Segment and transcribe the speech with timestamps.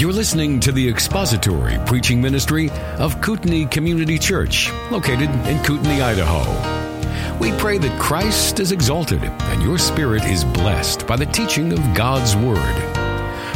[0.00, 7.38] You're listening to the expository preaching ministry of Kootenai Community Church, located in Kootenai, Idaho.
[7.38, 11.80] We pray that Christ is exalted and your spirit is blessed by the teaching of
[11.94, 12.74] God's Word.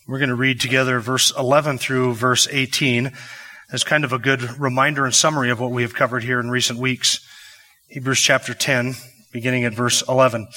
[0.08, 3.12] We're going to read together verse 11 through verse 18
[3.70, 6.50] as kind of a good reminder and summary of what we have covered here in
[6.50, 7.24] recent weeks.
[7.86, 8.94] Hebrews chapter 10,
[9.32, 10.48] beginning at verse 11.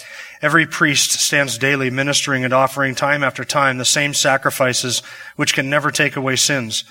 [0.41, 5.03] Every priest stands daily ministering and offering time after time the same sacrifices
[5.35, 6.83] which can never take away sins.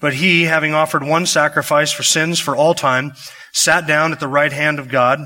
[0.00, 3.12] But he, having offered one sacrifice for sins for all time,
[3.52, 5.20] sat down at the right hand of God,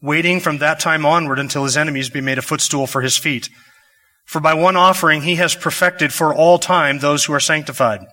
[0.00, 3.48] waiting from that time onward until his enemies be made a footstool for his feet.
[4.24, 8.06] For by one offering he has perfected for all time those who are sanctified.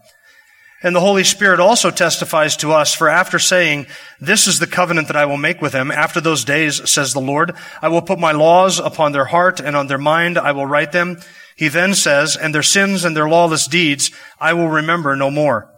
[0.81, 3.88] And the Holy Spirit also testifies to us, for after saying,
[4.22, 7.19] This is the covenant that I will make with them, after those days, says the
[7.19, 10.66] Lord, I will put my laws upon their heart, and on their mind I will
[10.66, 11.19] write them.
[11.58, 15.69] He then says, And their sins and their lawless deeds I will remember no more.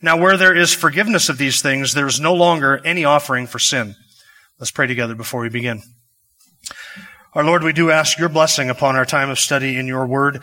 [0.00, 3.60] Now where there is forgiveness of these things, there is no longer any offering for
[3.60, 3.94] sin.
[4.58, 5.82] Let's pray together before we begin.
[7.34, 10.42] Our Lord, we do ask your blessing upon our time of study in your word.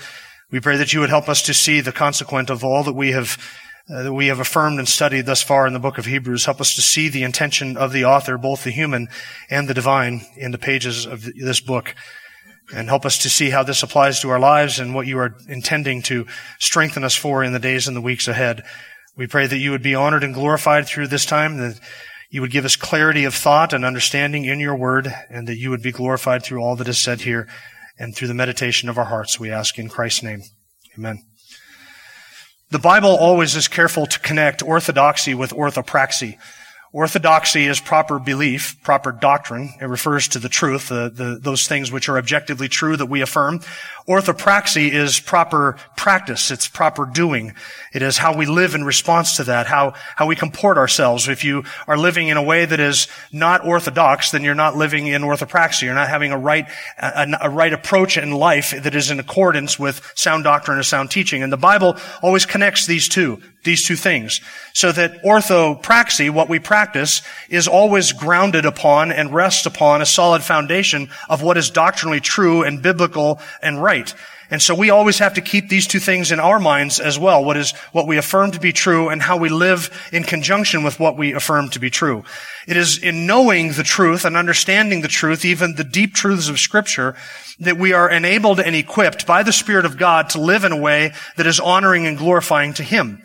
[0.50, 3.12] We pray that you would help us to see the consequent of all that we
[3.12, 3.38] have
[3.88, 6.45] uh, that we have affirmed and studied thus far in the book of Hebrews.
[6.45, 9.08] Help us to see the intention of the author, both the human
[9.52, 11.94] and the divine, in the pages of this book.
[12.73, 15.36] And help us to see how this applies to our lives and what you are
[15.48, 16.26] intending to
[16.58, 18.64] strengthen us for in the days and the weeks ahead.
[19.16, 21.80] We pray that you would be honored and glorified through this time, that
[22.30, 25.70] you would give us clarity of thought and understanding in your word, and that you
[25.70, 27.48] would be glorified through all that is said here
[28.00, 30.42] and through the meditation of our hearts, we ask in Christ's name.
[30.98, 31.24] Amen.
[32.72, 36.38] The Bible always is careful to connect orthodoxy with orthopraxy.
[36.92, 39.73] Orthodoxy is proper belief, proper doctrine.
[39.82, 43.22] It refers to the truth, the, the, those things which are objectively true that we
[43.22, 43.60] affirm.
[44.09, 46.49] Orthopraxy is proper practice.
[46.49, 47.53] It's proper doing.
[47.93, 51.27] It is how we live in response to that, how, how we comport ourselves.
[51.27, 55.05] If you are living in a way that is not orthodox, then you're not living
[55.05, 55.83] in orthopraxy.
[55.83, 59.77] You're not having a right, a, a right approach in life that is in accordance
[59.77, 61.43] with sound doctrine and sound teaching.
[61.43, 64.41] And the Bible always connects these two, these two things.
[64.73, 70.41] So that orthopraxy, what we practice, is always grounded upon and rests upon a solid
[70.41, 74.15] foundation of what is doctrinally true and biblical and right right.
[74.52, 77.43] And so we always have to keep these two things in our minds as well.
[77.45, 80.99] What is, what we affirm to be true and how we live in conjunction with
[80.99, 82.23] what we affirm to be true.
[82.67, 86.59] It is in knowing the truth and understanding the truth, even the deep truths of
[86.59, 87.15] scripture,
[87.59, 90.77] that we are enabled and equipped by the Spirit of God to live in a
[90.77, 93.21] way that is honoring and glorifying to Him.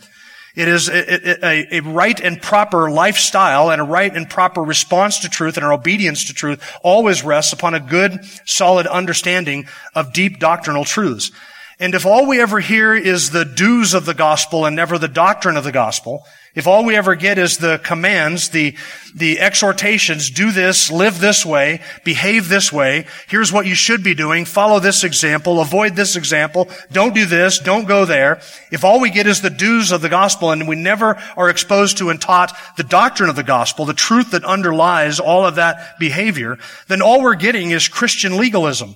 [0.55, 5.19] It is a, a, a, right and proper lifestyle and a right and proper response
[5.21, 10.13] to truth and our obedience to truth always rests upon a good, solid understanding of
[10.13, 11.33] deep doctrinal truths.
[11.81, 15.09] And if all we ever hear is the do's of the gospel and never the
[15.09, 18.77] doctrine of the gospel, if all we ever get is the commands, the,
[19.13, 24.15] the exhortations, do this, live this way, behave this way, here's what you should be
[24.15, 28.41] doing, follow this example, avoid this example, don't do this, don't go there.
[28.71, 31.99] If all we get is the do's of the gospel and we never are exposed
[31.99, 35.99] to and taught the doctrine of the gospel, the truth that underlies all of that
[35.99, 38.95] behavior, then all we're getting is Christian legalism,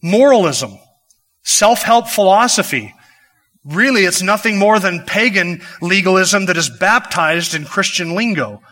[0.00, 0.78] moralism,
[1.42, 2.94] self-help philosophy,
[3.64, 8.62] Really, it's nothing more than pagan legalism that is baptized in Christian lingo.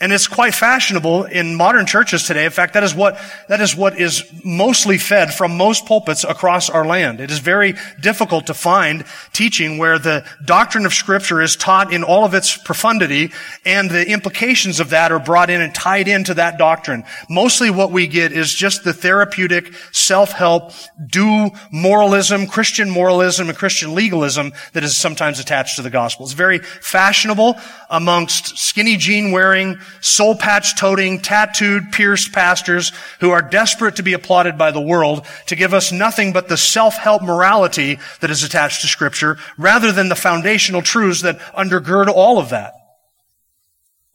[0.00, 2.44] And it's quite fashionable in modern churches today.
[2.44, 6.70] In fact, that is what, that is what is mostly fed from most pulpits across
[6.70, 7.20] our land.
[7.20, 12.04] It is very difficult to find teaching where the doctrine of scripture is taught in
[12.04, 13.32] all of its profundity
[13.66, 17.02] and the implications of that are brought in and tied into that doctrine.
[17.28, 20.70] Mostly what we get is just the therapeutic, self-help,
[21.08, 26.24] do moralism, Christian moralism and Christian legalism that is sometimes attached to the gospel.
[26.24, 27.56] It's very fashionable
[27.90, 34.12] amongst skinny jean wearing, soul patch toting, tattooed, pierced pastors who are desperate to be
[34.12, 38.82] applauded by the world to give us nothing but the self-help morality that is attached
[38.82, 42.74] to scripture rather than the foundational truths that undergird all of that.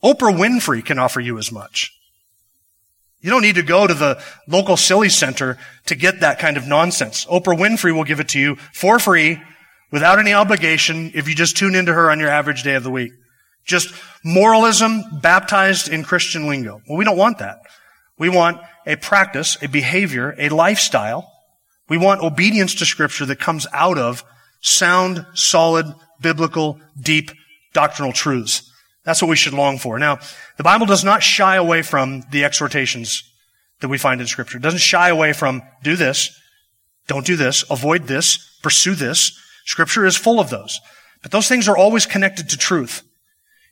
[0.03, 1.97] Oprah Winfrey can offer you as much.
[3.21, 6.67] You don't need to go to the local silly center to get that kind of
[6.67, 7.25] nonsense.
[7.25, 9.41] Oprah Winfrey will give it to you for free
[9.91, 12.91] without any obligation if you just tune into her on your average day of the
[12.91, 13.13] week.
[13.65, 13.93] Just
[14.23, 16.81] moralism baptized in Christian lingo.
[16.87, 17.59] Well, we don't want that.
[18.17, 21.31] We want a practice, a behavior, a lifestyle.
[21.89, 24.23] We want obedience to scripture that comes out of
[24.65, 27.31] Sound, solid, biblical, deep
[27.73, 28.71] doctrinal truths.
[29.03, 29.99] That's what we should long for.
[29.99, 30.19] Now,
[30.55, 33.29] the Bible does not shy away from the exhortations
[33.81, 34.57] that we find in scripture.
[34.57, 36.33] It doesn't shy away from do this,
[37.07, 39.37] don't do this, avoid this, pursue this.
[39.65, 40.79] Scripture is full of those.
[41.21, 43.03] But those things are always connected to truth.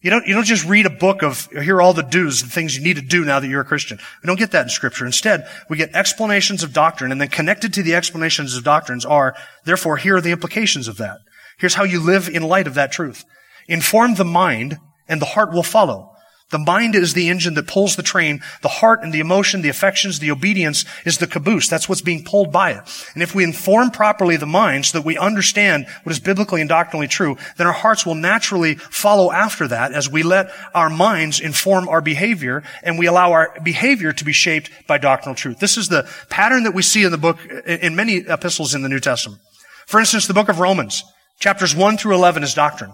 [0.02, 2.52] You don't, you don't just read a book of, here are all the do's, and
[2.52, 4.00] things you need to do now that you're a Christian.
[4.24, 5.06] We don't get that in scripture.
[5.06, 9.36] Instead, we get explanations of doctrine and then connected to the explanations of doctrines are,
[9.64, 11.20] therefore, here are the implications of that.
[11.60, 13.26] Here's how you live in light of that truth.
[13.68, 16.12] Inform the mind and the heart will follow.
[16.52, 18.42] The mind is the engine that pulls the train.
[18.62, 21.68] The heart and the emotion, the affections, the obedience is the caboose.
[21.68, 23.08] That's what's being pulled by it.
[23.14, 26.70] And if we inform properly the mind so that we understand what is biblically and
[26.70, 31.40] doctrinally true, then our hearts will naturally follow after that as we let our minds
[31.40, 35.60] inform our behavior and we allow our behavior to be shaped by doctrinal truth.
[35.60, 38.90] This is the pattern that we see in the book, in many epistles in the
[38.90, 39.42] New Testament.
[39.88, 41.04] For instance, the book of Romans,
[41.40, 42.94] chapters 1 through 11 is doctrine.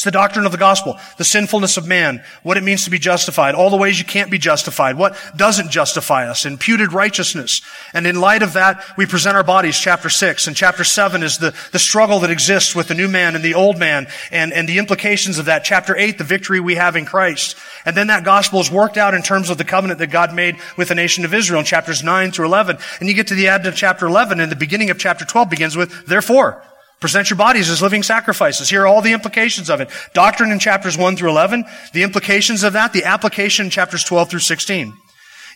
[0.00, 2.98] It's the doctrine of the gospel, the sinfulness of man, what it means to be
[2.98, 7.60] justified, all the ways you can't be justified, what doesn't justify us, imputed righteousness.
[7.92, 10.46] And in light of that, we present our bodies, chapter 6.
[10.46, 13.52] And chapter 7 is the, the struggle that exists with the new man and the
[13.52, 15.64] old man, and, and the implications of that.
[15.64, 17.54] Chapter 8, the victory we have in Christ.
[17.84, 20.56] And then that gospel is worked out in terms of the covenant that God made
[20.78, 22.78] with the nation of Israel in chapters 9 through 11.
[23.00, 25.50] And you get to the end of chapter 11, and the beginning of chapter 12
[25.50, 26.64] begins with, therefore.
[27.00, 28.68] Present your bodies as living sacrifices.
[28.68, 29.88] Here are all the implications of it.
[30.12, 31.64] Doctrine in chapters 1 through 11,
[31.94, 34.92] the implications of that, the application in chapters 12 through 16.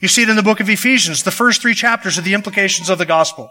[0.01, 1.23] You see it in the book of Ephesians.
[1.23, 3.51] The first three chapters are the implications of the gospel.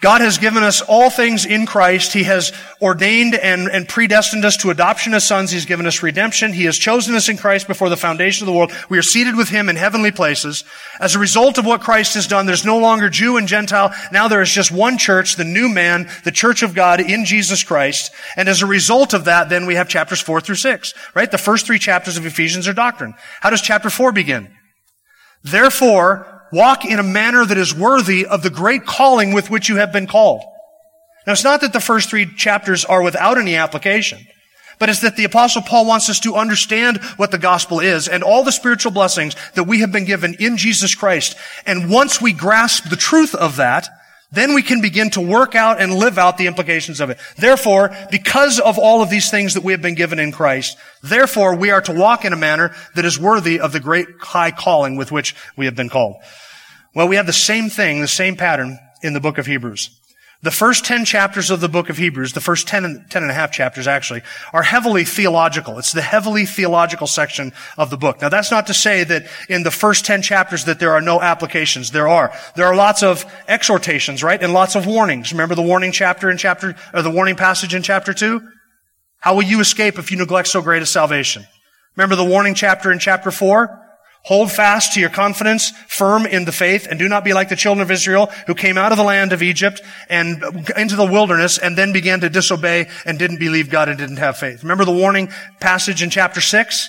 [0.00, 2.14] God has given us all things in Christ.
[2.14, 5.50] He has ordained and, and predestined us to adoption as sons.
[5.50, 6.54] He's given us redemption.
[6.54, 8.72] He has chosen us in Christ before the foundation of the world.
[8.88, 10.64] We are seated with Him in heavenly places.
[11.00, 13.92] As a result of what Christ has done, there's no longer Jew and Gentile.
[14.10, 17.62] Now there is just one church, the new man, the church of God in Jesus
[17.62, 18.10] Christ.
[18.36, 21.30] And as a result of that, then we have chapters four through six, right?
[21.30, 23.14] The first three chapters of Ephesians are doctrine.
[23.40, 24.56] How does chapter four begin?
[25.42, 29.76] Therefore, walk in a manner that is worthy of the great calling with which you
[29.76, 30.42] have been called.
[31.26, 34.26] Now, it's not that the first three chapters are without any application,
[34.78, 38.22] but it's that the apostle Paul wants us to understand what the gospel is and
[38.22, 41.36] all the spiritual blessings that we have been given in Jesus Christ.
[41.66, 43.88] And once we grasp the truth of that,
[44.32, 47.18] then we can begin to work out and live out the implications of it.
[47.36, 51.56] Therefore, because of all of these things that we have been given in Christ, therefore
[51.56, 54.96] we are to walk in a manner that is worthy of the great high calling
[54.96, 56.16] with which we have been called.
[56.94, 59.90] Well, we have the same thing, the same pattern in the book of Hebrews.
[60.42, 63.30] The first 10 chapters of the book of Hebrews, the first 10 and, 10 and
[63.30, 64.22] a half chapters actually,
[64.54, 65.78] are heavily theological.
[65.78, 68.22] It's the heavily theological section of the book.
[68.22, 71.20] Now that's not to say that in the first 10 chapters that there are no
[71.20, 71.90] applications.
[71.90, 72.32] There are.
[72.56, 74.42] There are lots of exhortations, right?
[74.42, 75.30] And lots of warnings.
[75.30, 78.40] Remember the warning chapter in chapter, or the warning passage in chapter 2?
[79.18, 81.44] How will you escape if you neglect so great a salvation?
[81.96, 83.89] Remember the warning chapter in chapter 4?
[84.24, 87.56] Hold fast to your confidence, firm in the faith, and do not be like the
[87.56, 89.80] children of Israel who came out of the land of Egypt
[90.10, 90.42] and
[90.76, 94.36] into the wilderness and then began to disobey and didn't believe God and didn't have
[94.36, 94.62] faith.
[94.62, 96.88] Remember the warning passage in chapter 6?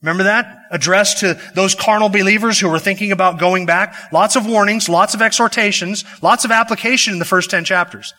[0.00, 0.58] Remember that?
[0.70, 4.12] Addressed to those carnal believers who were thinking about going back.
[4.12, 8.12] Lots of warnings, lots of exhortations, lots of application in the first 10 chapters.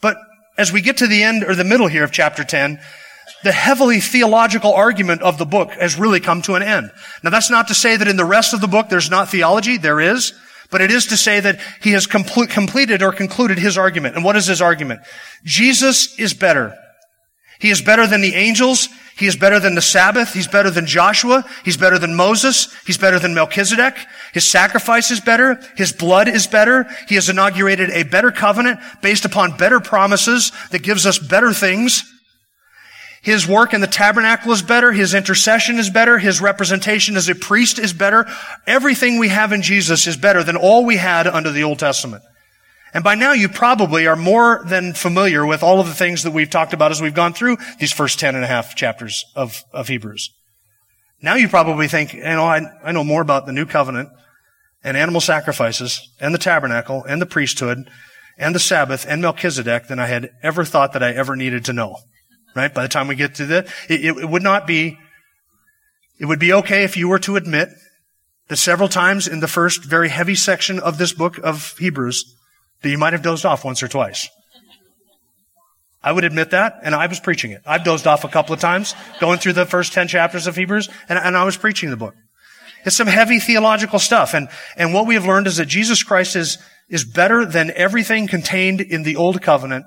[0.00, 0.16] But
[0.58, 2.80] as we get to the end or the middle here of chapter 10,
[3.42, 6.90] the heavily theological argument of the book has really come to an end.
[7.22, 9.76] Now that's not to say that in the rest of the book there's not theology.
[9.76, 10.32] There is.
[10.70, 14.16] But it is to say that he has compl- completed or concluded his argument.
[14.16, 15.00] And what is his argument?
[15.44, 16.76] Jesus is better.
[17.60, 18.88] He is better than the angels.
[19.16, 20.34] He is better than the Sabbath.
[20.34, 21.44] He's better than Joshua.
[21.64, 22.68] He's better than Moses.
[22.84, 23.96] He's better than Melchizedek.
[24.34, 25.58] His sacrifice is better.
[25.76, 26.86] His blood is better.
[27.08, 32.12] He has inaugurated a better covenant based upon better promises that gives us better things.
[33.26, 34.92] His work in the tabernacle is better.
[34.92, 36.16] His intercession is better.
[36.16, 38.24] His representation as a priest is better.
[38.68, 42.22] Everything we have in Jesus is better than all we had under the Old Testament.
[42.94, 46.30] And by now you probably are more than familiar with all of the things that
[46.30, 49.64] we've talked about as we've gone through these first ten and a half chapters of,
[49.72, 50.30] of Hebrews.
[51.20, 54.08] Now you probably think, you know, I, I know more about the new covenant
[54.84, 57.90] and animal sacrifices and the tabernacle and the priesthood
[58.38, 61.72] and the Sabbath and Melchizedek than I had ever thought that I ever needed to
[61.72, 61.96] know
[62.56, 62.72] right?
[62.72, 64.98] By the time we get to that, it, it would not be,
[66.18, 67.68] it would be okay if you were to admit
[68.48, 72.34] that several times in the first very heavy section of this book of Hebrews,
[72.82, 74.28] that you might have dozed off once or twice.
[76.02, 77.62] I would admit that, and I was preaching it.
[77.66, 80.88] I've dozed off a couple of times going through the first 10 chapters of Hebrews,
[81.08, 82.14] and, and I was preaching the book.
[82.84, 86.36] It's some heavy theological stuff, and, and what we have learned is that Jesus Christ
[86.36, 86.58] is,
[86.88, 89.84] is better than everything contained in the old covenant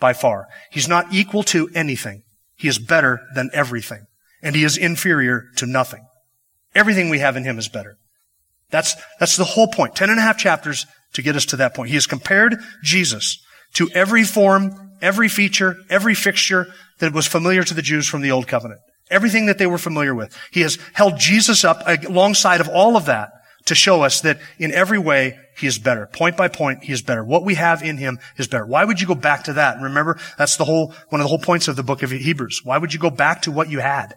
[0.00, 0.46] by far.
[0.70, 2.22] He's not equal to anything.
[2.56, 4.06] He is better than everything.
[4.42, 6.04] And he is inferior to nothing.
[6.74, 7.96] Everything we have in him is better.
[8.70, 9.96] That's, that's the whole point.
[9.96, 11.88] Ten and a half chapters to get us to that point.
[11.88, 17.74] He has compared Jesus to every form, every feature, every fixture that was familiar to
[17.74, 18.80] the Jews from the old covenant.
[19.10, 20.36] Everything that they were familiar with.
[20.52, 23.30] He has held Jesus up alongside of all of that
[23.66, 26.06] to show us that in every way he is better.
[26.06, 27.24] Point by point, he is better.
[27.24, 28.66] What we have in him is better.
[28.66, 29.80] Why would you go back to that?
[29.80, 32.62] remember, that's the whole, one of the whole points of the book of Hebrews.
[32.64, 34.14] Why would you go back to what you had?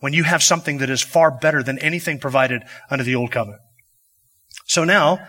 [0.00, 3.62] When you have something that is far better than anything provided under the old covenant.
[4.66, 5.26] So now,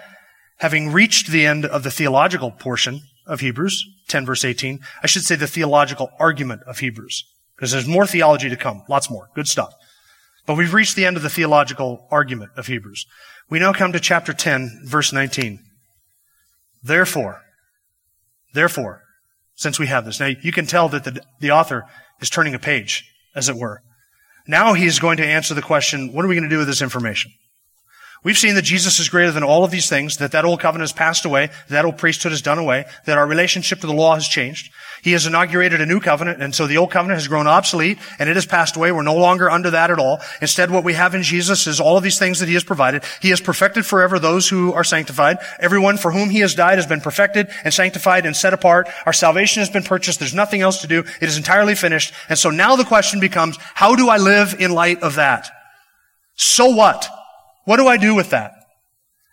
[0.57, 5.23] having reached the end of the theological portion of Hebrews, 10 verse 18, I should
[5.23, 7.23] say the theological argument of Hebrews.
[7.55, 8.83] Because there's more theology to come.
[8.89, 9.29] Lots more.
[9.33, 9.73] Good stuff.
[10.45, 13.05] But we've reached the end of the theological argument of Hebrews.
[13.49, 15.59] We now come to chapter 10, verse 19.
[16.83, 17.41] Therefore,
[18.53, 19.01] therefore,
[19.55, 21.85] since we have this, now you can tell that the, the author
[22.21, 23.03] is turning a page,
[23.35, 23.81] as it were.
[24.47, 26.81] Now he's going to answer the question, what are we going to do with this
[26.81, 27.31] information?
[28.23, 30.89] We've seen that Jesus is greater than all of these things, that that old covenant
[30.89, 34.15] has passed away, that old priesthood has done away, that our relationship to the law
[34.15, 34.71] has changed.
[35.05, 38.27] He has inaugurated a new covenant, and so the old covenant has grown obsolete, and
[38.27, 38.91] it has passed away.
[38.91, 40.19] We're no longer under that at all.
[40.41, 43.03] Instead, what we have in Jesus is all of these things that He has provided.
[43.21, 45.37] He has perfected forever those who are sanctified.
[45.59, 48.89] Everyone for whom He has died has been perfected and sanctified and set apart.
[49.05, 50.17] Our salvation has been purchased.
[50.17, 51.01] There's nothing else to do.
[51.21, 52.11] It is entirely finished.
[52.27, 55.47] And so now the question becomes, how do I live in light of that?
[56.33, 57.07] So what?
[57.65, 58.53] What do I do with that?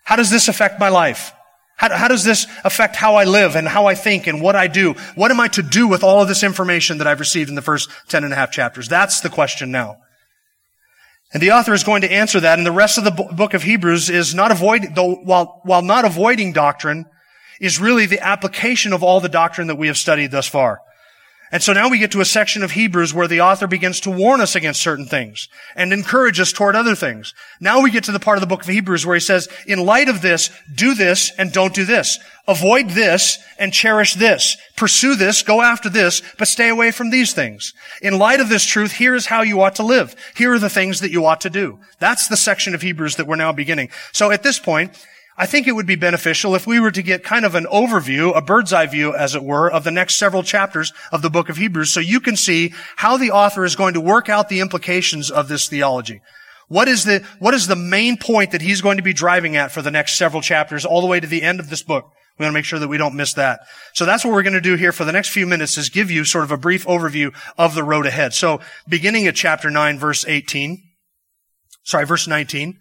[0.03, 1.33] How does this affect my life?
[1.75, 4.67] How, how, does this affect how I live and how I think and what I
[4.67, 4.93] do?
[5.15, 7.61] What am I to do with all of this information that I've received in the
[7.61, 8.87] first ten and a half chapters?
[8.87, 9.97] That's the question now.
[11.33, 13.63] And the author is going to answer that, and the rest of the book of
[13.63, 17.05] Hebrews is not avoiding, though, while, while not avoiding doctrine,
[17.59, 20.79] is really the application of all the doctrine that we have studied thus far.
[21.53, 24.09] And so now we get to a section of Hebrews where the author begins to
[24.09, 27.35] warn us against certain things and encourage us toward other things.
[27.59, 29.85] Now we get to the part of the book of Hebrews where he says, in
[29.85, 32.17] light of this, do this and don't do this.
[32.47, 34.57] Avoid this and cherish this.
[34.75, 37.75] Pursue this, go after this, but stay away from these things.
[38.01, 40.15] In light of this truth, here is how you ought to live.
[40.35, 41.77] Here are the things that you ought to do.
[41.99, 43.89] That's the section of Hebrews that we're now beginning.
[44.11, 44.97] So at this point,
[45.37, 48.35] I think it would be beneficial if we were to get kind of an overview,
[48.35, 51.49] a bird's eye view, as it were, of the next several chapters of the book
[51.49, 54.59] of Hebrews so you can see how the author is going to work out the
[54.59, 56.21] implications of this theology.
[56.67, 59.71] What is the, what is the main point that he's going to be driving at
[59.71, 62.11] for the next several chapters all the way to the end of this book?
[62.37, 63.61] We want to make sure that we don't miss that.
[63.93, 66.09] So that's what we're going to do here for the next few minutes is give
[66.09, 68.33] you sort of a brief overview of the road ahead.
[68.33, 70.81] So beginning at chapter 9, verse 18,
[71.83, 72.79] sorry, verse 19,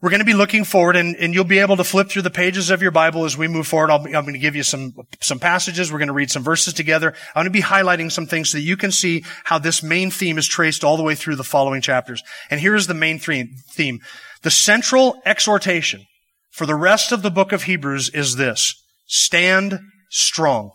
[0.00, 2.30] we're going to be looking forward and, and you'll be able to flip through the
[2.30, 3.90] pages of your Bible as we move forward.
[3.90, 5.92] i am going to give you some, some passages.
[5.92, 7.12] We're going to read some verses together.
[7.34, 10.10] I'm going to be highlighting some things so that you can see how this main
[10.10, 12.22] theme is traced all the way through the following chapters.
[12.50, 14.00] And here is the main theme.
[14.42, 16.06] The central exhortation
[16.50, 18.74] for the rest of the book of Hebrews is this.
[19.06, 20.70] Stand strong.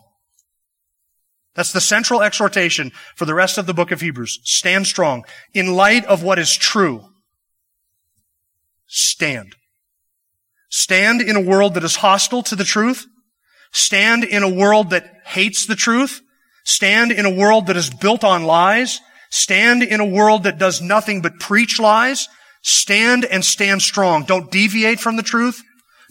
[1.55, 4.39] That's the central exhortation for the rest of the book of Hebrews.
[4.43, 7.05] Stand strong in light of what is true
[8.87, 9.55] stand.
[10.69, 13.05] Stand in a world that is hostile to the truth.
[13.71, 16.21] Stand in a world that hates the truth.
[16.63, 18.99] Stand in a world that is built on lies.
[19.29, 22.27] Stand in a world that does nothing but preach lies.
[22.61, 24.23] Stand and stand strong.
[24.23, 25.61] Don't deviate from the truth.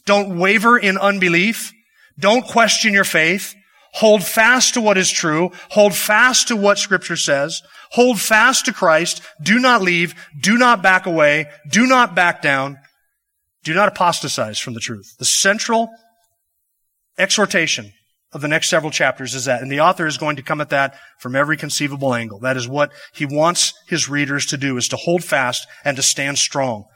[0.07, 1.73] Don't waver in unbelief.
[2.19, 3.54] Don't question your faith.
[3.95, 5.50] Hold fast to what is true.
[5.71, 7.62] Hold fast to what scripture says.
[7.94, 9.22] Hold fast to Christ.
[9.40, 10.14] Do not leave.
[10.40, 11.46] Do not back away.
[11.70, 12.78] Do not back down.
[13.62, 15.14] Do not apostatize from the truth.
[15.20, 15.90] The central
[17.16, 17.92] exhortation
[18.32, 19.62] of the next several chapters is that.
[19.62, 22.40] And the author is going to come at that from every conceivable angle.
[22.40, 26.02] That is what he wants his readers to do, is to hold fast and to
[26.02, 26.86] stand strong.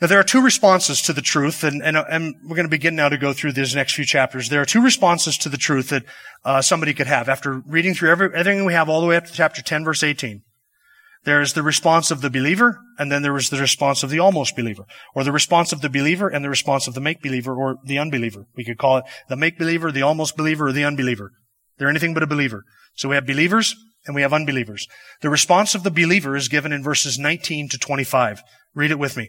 [0.00, 2.96] Now, there are two responses to the truth, and, and, and, we're going to begin
[2.96, 4.48] now to go through these next few chapters.
[4.48, 6.04] There are two responses to the truth that
[6.42, 9.26] uh, somebody could have after reading through every, everything we have all the way up
[9.26, 10.42] to chapter 10, verse 18.
[11.24, 14.56] There's the response of the believer, and then there is the response of the almost
[14.56, 17.76] believer, or the response of the believer and the response of the make believer or
[17.84, 18.46] the unbeliever.
[18.56, 21.32] We could call it the make believer, the almost believer, or the unbeliever.
[21.76, 22.64] They're anything but a believer.
[22.94, 23.76] So we have believers
[24.06, 24.88] and we have unbelievers.
[25.20, 28.42] The response of the believer is given in verses 19 to 25.
[28.74, 29.28] Read it with me.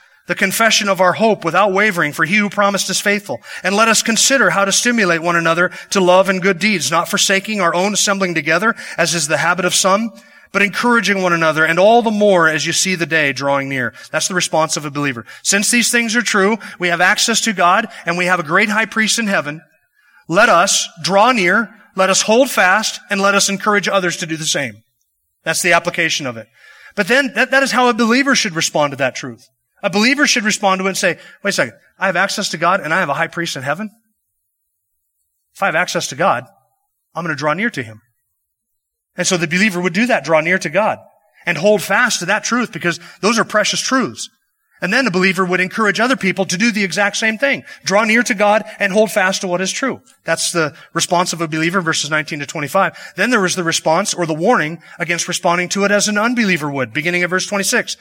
[0.27, 3.39] the confession of our hope without wavering, for he who promised is faithful.
[3.63, 7.09] And let us consider how to stimulate one another to love and good deeds, not
[7.09, 10.11] forsaking our own assembling together, as is the habit of some,
[10.51, 13.93] but encouraging one another, and all the more as you see the day drawing near.
[14.11, 15.25] That's the response of a believer.
[15.43, 18.69] Since these things are true, we have access to God, and we have a great
[18.69, 19.61] high priest in heaven.
[20.27, 24.37] Let us draw near, let us hold fast, and let us encourage others to do
[24.37, 24.83] the same.
[25.43, 26.47] That's the application of it.
[26.95, 29.47] But then, that, that is how a believer should respond to that truth.
[29.83, 32.57] A believer should respond to it and say, wait a second, I have access to
[32.57, 33.89] God and I have a high priest in heaven.
[35.53, 36.45] If I have access to God,
[37.15, 38.01] I'm going to draw near to him.
[39.15, 40.99] And so the believer would do that, draw near to God
[41.45, 44.29] and hold fast to that truth because those are precious truths.
[44.81, 47.63] And then the believer would encourage other people to do the exact same thing.
[47.83, 50.01] Draw near to God and hold fast to what is true.
[50.23, 53.13] That's the response of a believer, verses 19 to 25.
[53.15, 56.69] Then there was the response or the warning against responding to it as an unbeliever
[56.69, 57.95] would, beginning at verse 26.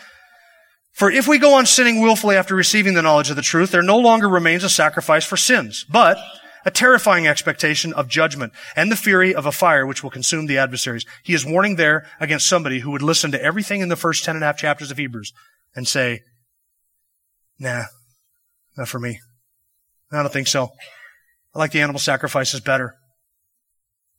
[0.92, 3.82] For if we go on sinning willfully after receiving the knowledge of the truth, there
[3.82, 6.18] no longer remains a sacrifice for sins, but
[6.64, 10.58] a terrifying expectation of judgment and the fury of a fire which will consume the
[10.58, 11.06] adversaries.
[11.22, 14.36] He is warning there against somebody who would listen to everything in the first ten
[14.36, 15.32] and a half chapters of Hebrews
[15.74, 16.20] and say,
[17.58, 17.84] nah,
[18.76, 19.20] not for me.
[20.12, 20.68] I don't think so.
[21.54, 22.96] I like the animal sacrifices better.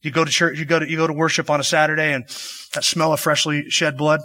[0.02, 2.24] You go to church, you go to, you go to worship on a Saturday and
[2.74, 4.22] that smell of freshly shed blood,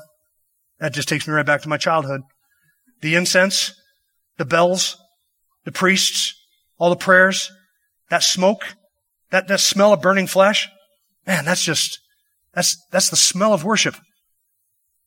[0.78, 2.22] that just takes me right back to my childhood.
[3.00, 3.74] The incense,
[4.38, 4.96] the bells,
[5.64, 6.34] the priests,
[6.78, 7.50] all the prayers,
[8.10, 8.62] that smoke,
[9.30, 10.68] that, that smell of burning flesh.
[11.26, 11.98] Man, that's just,
[12.54, 13.96] that's, that's the smell of worship.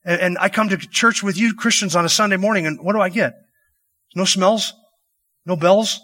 [0.03, 2.93] And, and I come to church with you Christians on a Sunday morning and what
[2.93, 3.33] do I get?
[4.15, 4.73] No smells,
[5.45, 5.99] no bells,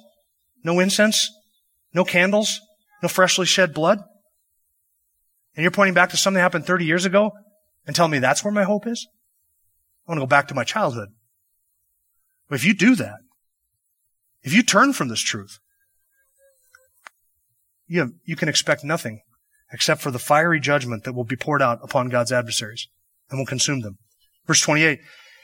[0.64, 1.30] no incense,
[1.94, 2.62] no candles,
[3.02, 4.00] no freshly shed blood.
[5.56, 7.32] And you're pointing back to something that happened 30 years ago
[7.88, 9.08] and telling me that's where my hope is?
[10.08, 11.10] I want to go back to my childhood.
[12.50, 13.18] But if you do that,
[14.44, 15.60] if you turn from this truth,
[17.88, 19.22] you, have, you can expect nothing
[19.72, 22.88] except for the fiery judgment that will be poured out upon God's adversaries
[23.30, 23.98] and will consume them.
[24.46, 25.00] Verse 28.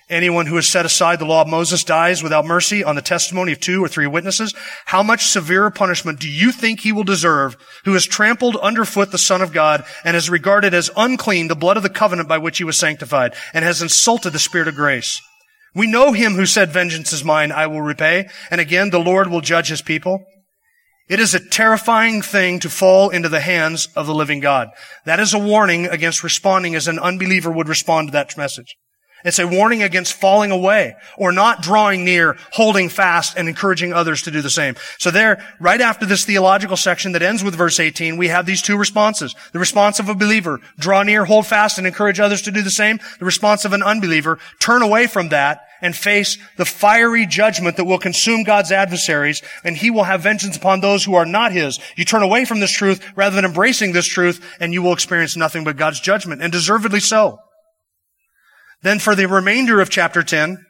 [0.10, 3.54] Anyone who has set aside the law of Moses dies without mercy on the testimony
[3.54, 4.54] of two or three witnesses.
[4.86, 9.18] How much severer punishment do you think he will deserve who has trampled underfoot the
[9.18, 12.58] Son of God and has regarded as unclean the blood of the covenant by which
[12.58, 15.22] he was sanctified and has insulted the Spirit of grace?
[15.74, 18.28] We know him who said, vengeance is mine, I will repay.
[18.50, 20.26] And again, the Lord will judge his people.
[21.08, 24.70] It is a terrifying thing to fall into the hands of the living God.
[25.06, 28.78] That is a warning against responding as an unbeliever would respond to that message.
[29.24, 34.24] It's a warning against falling away or not drawing near, holding fast, and encouraging others
[34.24, 34.76] to do the same.
[34.98, 38.62] So there, right after this theological section that ends with verse 18, we have these
[38.62, 39.36] two responses.
[39.52, 42.70] The response of a believer, draw near, hold fast, and encourage others to do the
[42.70, 43.00] same.
[43.20, 47.86] The response of an unbeliever, turn away from that and face the fiery judgment that
[47.86, 51.80] will consume God's adversaries, and he will have vengeance upon those who are not his.
[51.96, 55.36] You turn away from this truth rather than embracing this truth, and you will experience
[55.36, 57.40] nothing but God's judgment, and deservedly so.
[58.84, 60.66] Then for the remainder of chapter 10,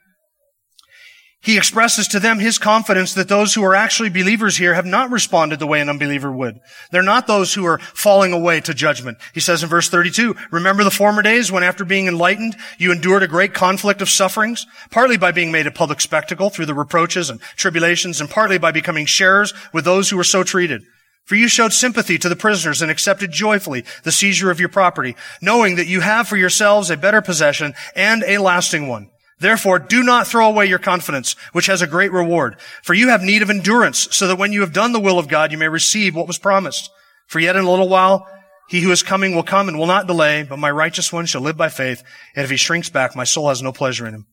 [1.44, 5.10] he expresses to them his confidence that those who are actually believers here have not
[5.10, 6.60] responded the way an unbeliever would.
[6.92, 9.18] They're not those who are falling away to judgment.
[9.34, 13.24] He says in verse 32, remember the former days when after being enlightened, you endured
[13.24, 17.32] a great conflict of sufferings, partly by being made a public spectacle through the reproaches
[17.32, 20.84] and tribulations, and partly by becoming sharers with those who were so treated.
[21.26, 25.16] For you showed sympathy to the prisoners and accepted joyfully the seizure of your property,
[25.42, 29.10] knowing that you have for yourselves a better possession and a lasting one.
[29.40, 32.58] Therefore, do not throw away your confidence, which has a great reward.
[32.84, 35.28] For you have need of endurance, so that when you have done the will of
[35.28, 36.92] God, you may receive what was promised.
[37.26, 38.28] For yet in a little while,
[38.70, 41.42] he who is coming will come and will not delay, but my righteous one shall
[41.42, 42.04] live by faith.
[42.36, 44.28] And if he shrinks back, my soul has no pleasure in him.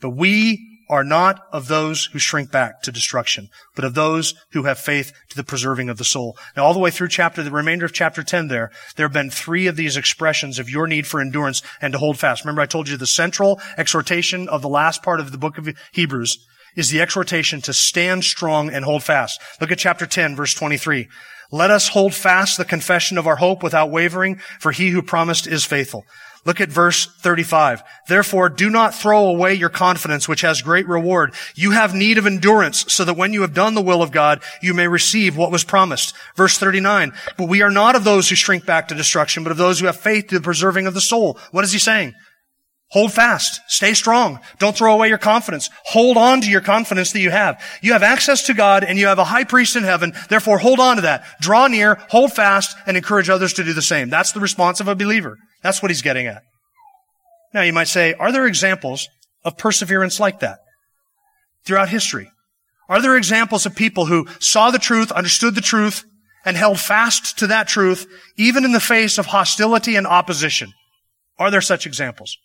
[0.00, 4.64] But we are not of those who shrink back to destruction, but of those who
[4.64, 6.36] have faith to the preserving of the soul.
[6.56, 9.30] Now, all the way through chapter, the remainder of chapter 10 there, there have been
[9.30, 12.44] three of these expressions of your need for endurance and to hold fast.
[12.44, 15.68] Remember I told you the central exhortation of the last part of the book of
[15.92, 16.46] Hebrews
[16.76, 19.40] is the exhortation to stand strong and hold fast.
[19.60, 21.08] Look at chapter 10, verse 23.
[21.50, 25.46] Let us hold fast the confession of our hope without wavering, for he who promised
[25.46, 26.04] is faithful.
[26.46, 27.82] Look at verse 35.
[28.08, 31.34] Therefore, do not throw away your confidence, which has great reward.
[31.56, 34.40] You have need of endurance, so that when you have done the will of God,
[34.62, 36.14] you may receive what was promised.
[36.36, 37.12] Verse 39.
[37.36, 39.86] But we are not of those who shrink back to destruction, but of those who
[39.86, 41.36] have faith to the preserving of the soul.
[41.50, 42.14] What is he saying?
[42.90, 43.60] Hold fast.
[43.66, 44.38] Stay strong.
[44.60, 45.68] Don't throw away your confidence.
[45.86, 47.60] Hold on to your confidence that you have.
[47.82, 50.12] You have access to God and you have a high priest in heaven.
[50.28, 51.24] Therefore, hold on to that.
[51.40, 54.08] Draw near, hold fast, and encourage others to do the same.
[54.08, 55.36] That's the response of a believer.
[55.66, 56.44] That's what he's getting at.
[57.52, 59.08] Now, you might say, are there examples
[59.44, 60.60] of perseverance like that
[61.64, 62.30] throughout history?
[62.88, 66.04] Are there examples of people who saw the truth, understood the truth,
[66.44, 70.72] and held fast to that truth, even in the face of hostility and opposition?
[71.36, 72.36] Are there such examples?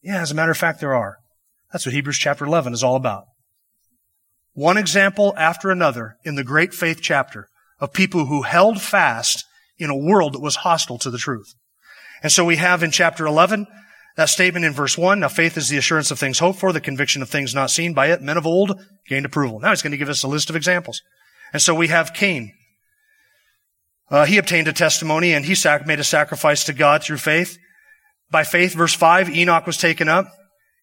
[0.00, 1.16] Yeah, as a matter of fact, there are.
[1.72, 3.24] That's what Hebrews chapter 11 is all about.
[4.52, 7.48] One example after another in the great faith chapter
[7.80, 9.44] of people who held fast
[9.78, 11.54] in a world that was hostile to the truth.
[12.22, 13.66] And so we have in chapter 11
[14.16, 15.20] that statement in verse 1.
[15.20, 17.94] Now faith is the assurance of things hoped for, the conviction of things not seen.
[17.94, 19.60] By it, men of old gained approval.
[19.60, 21.02] Now he's going to give us a list of examples.
[21.52, 22.52] And so we have Cain.
[24.10, 27.58] Uh, he obtained a testimony and he sac- made a sacrifice to God through faith.
[28.30, 30.26] By faith, verse 5, Enoch was taken up.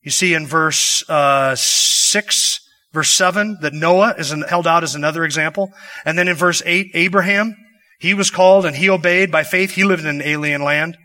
[0.04, 2.60] You see in verse uh, 6,
[2.92, 5.72] verse 7, that Noah is held out as another example.
[6.06, 7.56] And then in verse 8, Abraham,
[8.00, 9.32] he was called and he obeyed.
[9.32, 10.98] By faith, he lived in an alien land.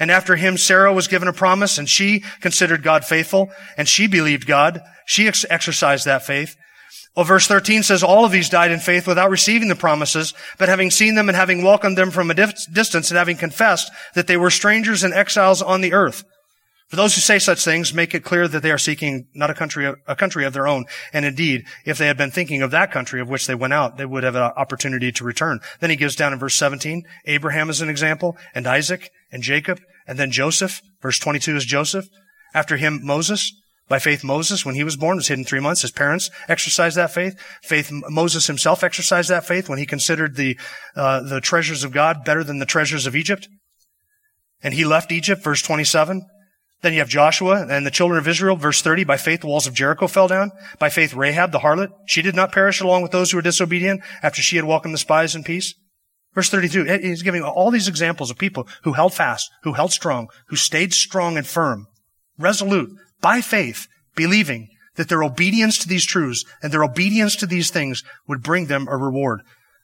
[0.00, 4.06] And after him, Sarah was given a promise and she considered God faithful and she
[4.06, 4.80] believed God.
[5.06, 6.56] She ex- exercised that faith.
[7.14, 10.68] Well, verse 13 says, all of these died in faith without receiving the promises, but
[10.68, 14.36] having seen them and having welcomed them from a distance and having confessed that they
[14.36, 16.24] were strangers and exiles on the earth.
[16.90, 19.54] For those who say such things, make it clear that they are seeking not a
[19.54, 20.86] country, a country of their own.
[21.12, 23.96] And indeed, if they had been thinking of that country of which they went out,
[23.96, 25.60] they would have an opportunity to return.
[25.78, 29.80] Then he gives down in verse 17, Abraham is an example, and Isaac, and Jacob,
[30.06, 30.80] and then Joseph.
[31.02, 32.06] Verse 22 is Joseph.
[32.54, 33.52] After him, Moses.
[33.88, 35.82] By faith, Moses, when he was born, was hidden three months.
[35.82, 37.34] His parents exercised that faith.
[37.64, 40.56] Faith, Moses himself exercised that faith when he considered the
[40.94, 43.48] uh, the treasures of God better than the treasures of Egypt.
[44.62, 46.24] And he left Egypt, verse 27.
[46.82, 49.04] Then you have Joshua and the children of Israel, verse 30.
[49.04, 50.50] By faith, the walls of Jericho fell down.
[50.78, 54.02] By faith, Rahab, the harlot, she did not perish along with those who were disobedient
[54.22, 55.74] after she had welcomed the spies in peace.
[56.34, 60.28] Verse 32, he's giving all these examples of people who held fast, who held strong,
[60.46, 61.86] who stayed strong and firm,
[62.38, 62.90] resolute,
[63.20, 68.04] by faith, believing that their obedience to these truths and their obedience to these things
[68.28, 69.40] would bring them a reward.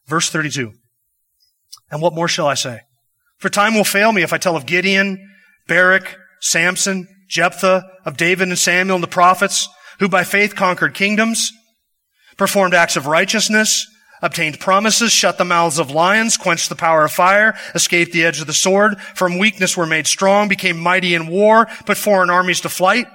[0.06, 0.72] Verse 32.
[1.90, 2.80] And what more shall I say?
[3.38, 5.18] For time will fail me if I tell of Gideon,
[5.66, 11.52] Barak, Samson, Jephthah, of David and Samuel and the prophets, who by faith conquered kingdoms,
[12.36, 13.86] performed acts of righteousness,
[14.22, 18.40] obtained promises, shut the mouths of lions, quenched the power of fire, escaped the edge
[18.40, 22.60] of the sword, from weakness were made strong, became mighty in war, put foreign armies
[22.60, 23.06] to flight,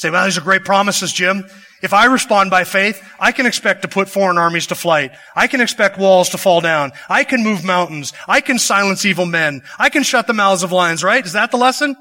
[0.00, 1.44] Say, well, these are great promises, Jim.
[1.82, 5.12] If I respond by faith, I can expect to put foreign armies to flight.
[5.36, 6.92] I can expect walls to fall down.
[7.10, 8.14] I can move mountains.
[8.26, 9.60] I can silence evil men.
[9.78, 11.22] I can shut the mouths of lions, right?
[11.22, 11.96] Is that the lesson?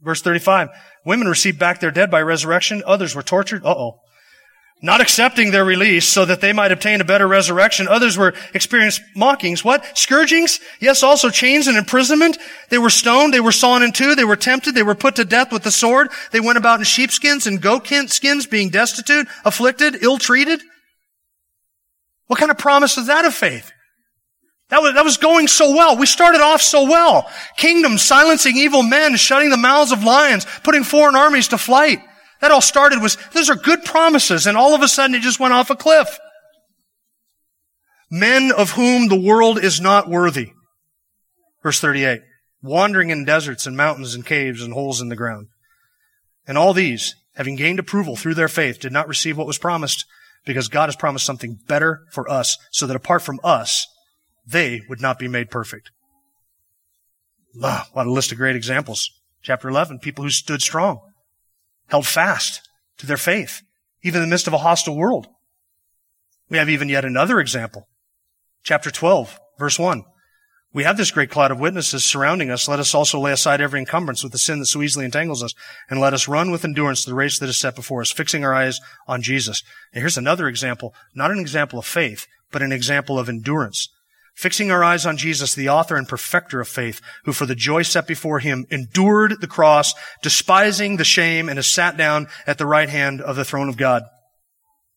[0.00, 0.70] Verse 35.
[1.04, 2.82] Women received back their dead by resurrection.
[2.86, 3.66] Others were tortured.
[3.66, 4.00] Uh-oh
[4.84, 7.88] not accepting their release so that they might obtain a better resurrection.
[7.88, 9.64] Others were experienced mockings.
[9.64, 9.96] What?
[9.96, 10.60] Scourgings?
[10.78, 12.36] Yes, also chains and imprisonment.
[12.68, 13.32] They were stoned.
[13.32, 14.14] They were sawn in two.
[14.14, 14.74] They were tempted.
[14.74, 16.10] They were put to death with the sword.
[16.32, 20.60] They went about in sheepskins and goat skins, being destitute, afflicted, ill-treated.
[22.26, 23.72] What kind of promise is that of faith?
[24.68, 25.96] That was, that was going so well.
[25.96, 27.30] We started off so well.
[27.56, 32.00] Kingdom silencing evil men, shutting the mouths of lions, putting foreign armies to flight.
[32.40, 35.40] That all started was, those are good promises, and all of a sudden it just
[35.40, 36.18] went off a cliff.
[38.10, 40.52] Men of whom the world is not worthy.
[41.62, 42.20] Verse 38.
[42.62, 45.48] Wandering in deserts and mountains and caves and holes in the ground.
[46.46, 50.04] And all these, having gained approval through their faith, did not receive what was promised
[50.44, 53.86] because God has promised something better for us so that apart from us,
[54.46, 55.90] they would not be made perfect.
[57.62, 59.10] Ah, what a list of great examples.
[59.42, 61.00] Chapter 11, people who stood strong
[61.94, 62.60] held fast
[62.98, 63.62] to their faith,
[64.02, 65.28] even in the midst of a hostile world.
[66.50, 67.86] We have even yet another example.
[68.64, 70.02] Chapter 12, verse 1.
[70.72, 72.66] We have this great cloud of witnesses surrounding us.
[72.66, 75.54] Let us also lay aside every encumbrance with the sin that so easily entangles us,
[75.88, 78.52] and let us run with endurance the race that is set before us, fixing our
[78.52, 79.62] eyes on Jesus.
[79.92, 83.88] And here's another example, not an example of faith, but an example of endurance
[84.34, 87.82] fixing our eyes on Jesus, the author and perfecter of faith, who for the joy
[87.82, 92.66] set before him endured the cross, despising the shame, and has sat down at the
[92.66, 94.02] right hand of the throne of God.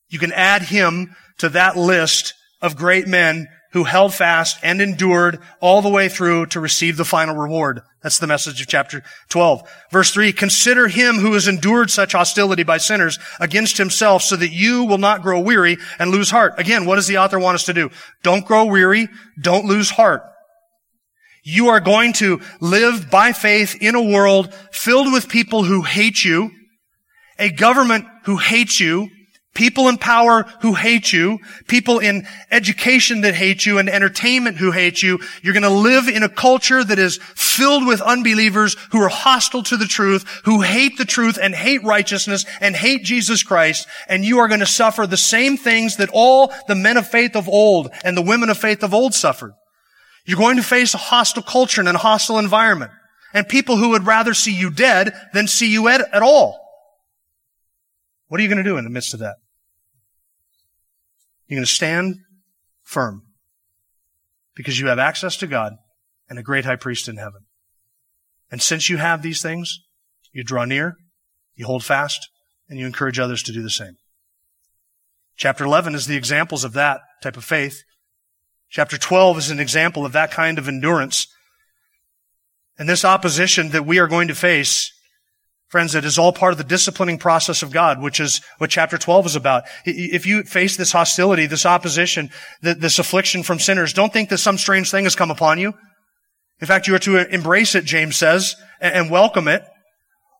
[0.10, 3.48] You can add him to that list of great men
[3.78, 7.80] who held fast and endured all the way through to receive the final reward.
[8.02, 9.62] That's the message of chapter 12.
[9.92, 14.50] Verse 3, consider him who has endured such hostility by sinners against himself so that
[14.50, 16.56] you will not grow weary and lose heart.
[16.58, 17.92] Again, what does the author want us to do?
[18.24, 19.10] Don't grow weary.
[19.40, 20.24] Don't lose heart.
[21.44, 26.26] You are going to live by faith in a world filled with people who hate
[26.26, 26.50] you,
[27.38, 29.10] a government who hates you,
[29.58, 34.72] people in power who hate you, people in education that hate you, and entertainment who
[34.72, 35.20] hate you.
[35.42, 39.64] You're going to live in a culture that is filled with unbelievers who are hostile
[39.64, 43.88] to the truth, who hate the truth and hate righteousness and hate Jesus Christ.
[44.08, 47.36] And you are going to suffer the same things that all the men of faith
[47.36, 49.54] of old and the women of faith of old suffered.
[50.28, 52.92] You're going to face a hostile culture and a hostile environment
[53.34, 56.64] and people who would rather see you dead than see you at, at all.
[58.28, 59.38] What are you going to do in the midst of that?
[61.48, 62.18] You're going to stand
[62.84, 63.24] firm
[64.56, 65.74] because you have access to God
[66.30, 67.46] and a great high priest in heaven.
[68.52, 69.80] And since you have these things,
[70.32, 70.96] you draw near,
[71.56, 72.30] you hold fast,
[72.70, 73.98] and you encourage others to do the same.
[75.36, 77.84] Chapter 11 is the examples of that type of faith.
[78.70, 81.28] Chapter 12 is an example of that kind of endurance.
[82.78, 84.92] And this opposition that we are going to face
[85.70, 88.98] Friends, it is all part of the disciplining process of God, which is what chapter
[88.98, 89.66] 12 is about.
[89.86, 92.30] If you face this hostility, this opposition,
[92.62, 95.74] this affliction from sinners, don't think that some strange thing has come upon you.
[96.62, 99.64] In fact, you are to embrace it, James says, and welcome it.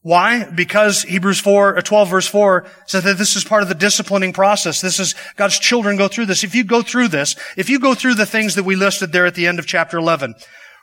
[0.02, 0.50] Why?
[0.50, 4.32] Because Hebrews 4, uh, 12 verse 4 says that this is part of the disciplining
[4.32, 4.80] process.
[4.80, 6.46] This is God's children go through this.
[6.46, 9.26] If you go through this, if you go through the things that we listed there
[9.26, 10.36] at the end of chapter 11,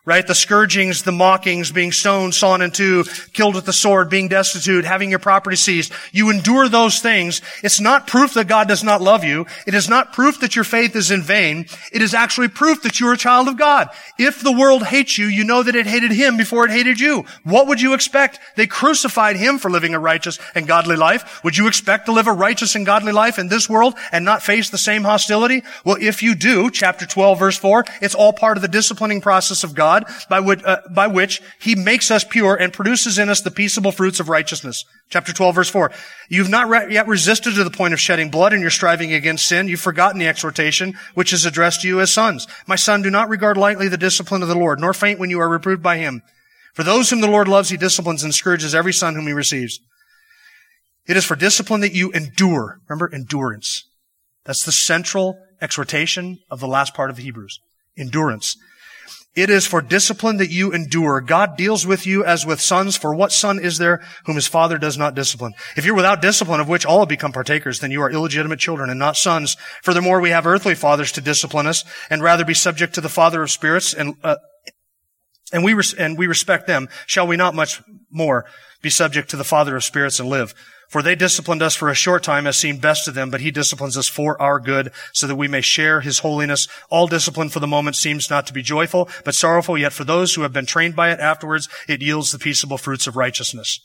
[0.06, 0.26] right?
[0.26, 4.84] The scourgings, the mockings, being stoned, sawn in two, killed with the sword, being destitute,
[4.84, 5.92] having your property seized.
[6.12, 7.40] You endure those things.
[7.62, 9.46] It's not proof that God does not love you.
[9.66, 11.66] It is not proof that your faith is in vain.
[11.90, 13.88] It is actually proof that you're a child of God.
[14.18, 17.24] If the world hates you, you know that it hated him before it hated you.
[17.42, 18.40] What would you expect?
[18.56, 21.42] They crucified him for living a righteous and godly life.
[21.44, 24.42] Would you expect to live a righteous and godly life in this world and not
[24.42, 25.62] face the same hostility?
[25.84, 29.64] Well, if you do, chapter 12 verse 4, it's all part of the disciplining process
[29.64, 33.28] of God God by which, uh, by which he makes us pure and produces in
[33.28, 34.84] us the peaceable fruits of righteousness.
[35.10, 35.90] Chapter 12 verse 4.
[36.28, 39.46] You've not re- yet resisted to the point of shedding blood and you're striving against
[39.46, 39.68] sin.
[39.68, 42.46] You've forgotten the exhortation which is addressed to you as sons.
[42.66, 45.40] My son, do not regard lightly the discipline of the Lord, nor faint when you
[45.40, 46.22] are reproved by him.
[46.74, 49.78] For those whom the Lord loves, he disciplines and scourges every son whom he receives.
[51.06, 52.78] It is for discipline that you endure.
[52.88, 53.84] Remember, endurance.
[54.44, 57.60] That's the central exhortation of the last part of Hebrews.
[57.96, 58.56] Endurance.
[59.34, 61.20] It is for discipline that you endure.
[61.20, 64.78] God deals with you as with sons, for what son is there whom his father
[64.78, 65.54] does not discipline?
[65.76, 68.90] If you're without discipline, of which all have become partakers, then you are illegitimate children
[68.90, 69.56] and not sons.
[69.82, 73.42] Furthermore, we have earthly fathers to discipline us, and rather be subject to the Father
[73.42, 74.36] of spirits, and uh,
[75.52, 76.88] and we res- and we respect them.
[77.06, 78.46] Shall we not much more
[78.82, 80.54] be subject to the Father of spirits and live?
[80.94, 83.50] For they disciplined us for a short time as seemed best to them, but he
[83.50, 86.68] disciplines us for our good, so that we may share his holiness.
[86.88, 90.36] All discipline for the moment seems not to be joyful, but sorrowful, yet for those
[90.36, 93.80] who have been trained by it afterwards, it yields the peaceable fruits of righteousness.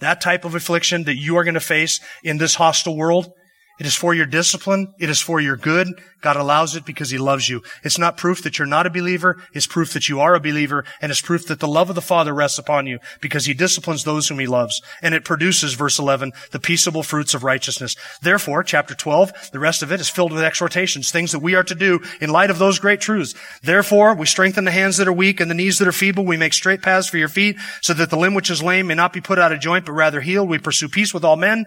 [0.00, 3.32] That type of affliction that you are going to face in this hostile world,
[3.80, 4.92] it is for your discipline.
[4.98, 5.88] It is for your good.
[6.20, 7.62] God allows it because He loves you.
[7.82, 9.38] It's not proof that you're not a believer.
[9.54, 10.84] It's proof that you are a believer.
[11.00, 14.04] And it's proof that the love of the Father rests upon you because He disciplines
[14.04, 14.82] those whom He loves.
[15.00, 17.96] And it produces, verse 11, the peaceable fruits of righteousness.
[18.20, 21.64] Therefore, chapter 12, the rest of it is filled with exhortations, things that we are
[21.64, 23.34] to do in light of those great truths.
[23.62, 26.26] Therefore, we strengthen the hands that are weak and the knees that are feeble.
[26.26, 28.94] We make straight paths for your feet so that the limb which is lame may
[28.94, 30.50] not be put out of joint, but rather healed.
[30.50, 31.64] We pursue peace with all men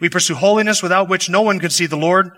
[0.00, 2.30] we pursue holiness without which no one could see the Lord.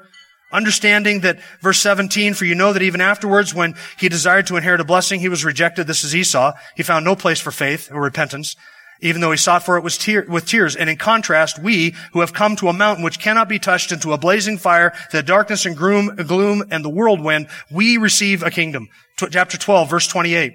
[0.53, 4.81] Understanding that verse 17, for you know that even afterwards when he desired to inherit
[4.81, 5.87] a blessing, he was rejected.
[5.87, 6.53] This is Esau.
[6.77, 8.55] He found no place for faith or repentance,
[9.01, 10.77] even though he sought for it with tears.
[10.77, 14.12] And in contrast, we who have come to a mountain which cannot be touched into
[14.12, 18.88] a blazing fire, the darkness and gloom, gloom and the whirlwind, we receive a kingdom.
[19.19, 20.55] Chapter 12, verse 28.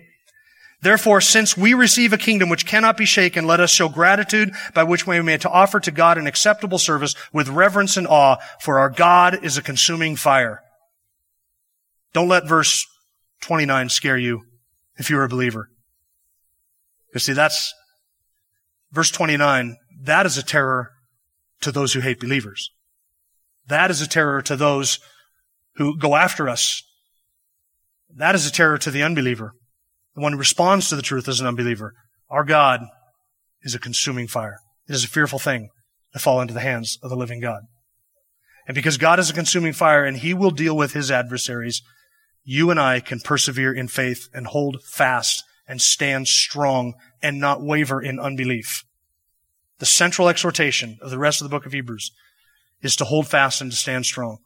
[0.81, 4.83] Therefore, since we receive a kingdom which cannot be shaken, let us show gratitude by
[4.83, 8.79] which we may to offer to God an acceptable service with reverence and awe, for
[8.79, 10.61] our God is a consuming fire.
[12.13, 12.85] Don't let verse
[13.41, 14.41] 29 scare you
[14.97, 15.69] if you're a believer.
[17.13, 17.73] You see, that's
[18.91, 19.77] verse 29.
[20.03, 20.89] That is a terror
[21.61, 22.71] to those who hate believers.
[23.67, 24.99] That is a terror to those
[25.75, 26.81] who go after us.
[28.13, 29.53] That is a terror to the unbeliever.
[30.21, 31.95] One who responds to the truth is an unbeliever.
[32.29, 32.81] Our God
[33.63, 34.59] is a consuming fire.
[34.87, 35.69] It is a fearful thing
[36.13, 37.63] to fall into the hands of the living God.
[38.67, 41.81] And because God is a consuming fire and he will deal with his adversaries,
[42.43, 47.63] you and I can persevere in faith and hold fast and stand strong and not
[47.63, 48.83] waver in unbelief.
[49.79, 52.11] The central exhortation of the rest of the book of Hebrews
[52.83, 54.37] is to hold fast and to stand strong.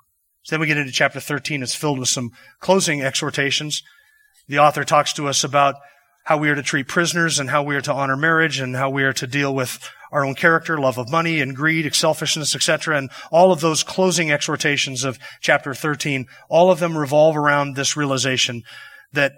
[0.43, 1.61] So then we get into chapter 13.
[1.61, 3.83] It's filled with some closing exhortations
[4.47, 5.75] the author talks to us about
[6.25, 8.89] how we are to treat prisoners and how we are to honor marriage and how
[8.89, 12.97] we are to deal with our own character, love of money and greed, selfishness, etc.
[12.97, 17.95] And all of those closing exhortations of chapter 13, all of them revolve around this
[17.95, 18.63] realization
[19.13, 19.33] that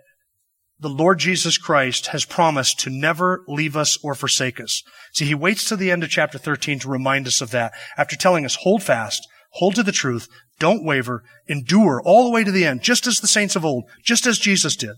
[0.80, 4.84] the Lord Jesus Christ has promised to never leave us or forsake us.
[5.14, 8.16] See, he waits to the end of chapter 13 to remind us of that after
[8.16, 10.28] telling us, hold fast, hold to the truth,
[10.60, 13.86] don't waver, endure all the way to the end, just as the saints of old,
[14.04, 14.96] just as Jesus did.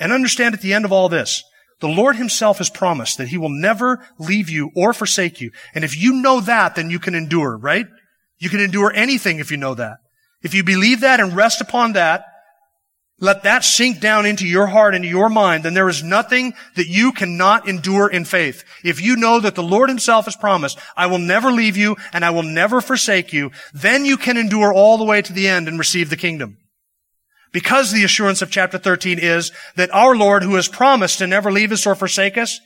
[0.00, 1.42] And understand at the end of all this,
[1.80, 5.50] the Lord himself has promised that he will never leave you or forsake you.
[5.74, 7.86] And if you know that, then you can endure, right?
[8.38, 9.98] You can endure anything if you know that.
[10.42, 12.24] If you believe that and rest upon that,
[13.20, 16.86] let that sink down into your heart and your mind, then there is nothing that
[16.86, 18.62] you cannot endure in faith.
[18.84, 22.24] If you know that the Lord himself has promised, I will never leave you and
[22.24, 25.66] I will never forsake you, then you can endure all the way to the end
[25.66, 26.58] and receive the kingdom.
[27.50, 31.50] Because the assurance of chapter 13 is that our Lord who has promised to never
[31.50, 32.60] leave us or forsake us,